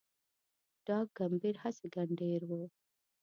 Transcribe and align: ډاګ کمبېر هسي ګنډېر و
ډاګ 0.85 1.07
کمبېر 1.17 1.55
هسي 1.63 1.87
ګنډېر 1.95 2.41
و 2.49 2.51